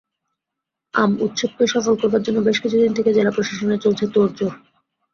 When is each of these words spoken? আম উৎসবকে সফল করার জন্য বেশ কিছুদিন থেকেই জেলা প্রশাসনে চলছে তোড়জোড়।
আম 0.93 1.11
উৎসবকে 1.21 1.63
সফল 1.73 1.93
করার 2.01 2.21
জন্য 2.23 2.37
বেশ 2.47 2.57
কিছুদিন 2.59 2.91
থেকেই 2.93 3.15
জেলা 3.17 3.31
প্রশাসনে 3.31 3.77
চলছে 3.77 4.05
তোড়জোড়। 4.07 4.55